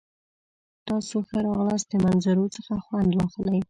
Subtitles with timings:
[0.87, 1.87] تاسو ښه راغلاست.
[1.91, 3.59] د منظرو څخه خوند واخلئ!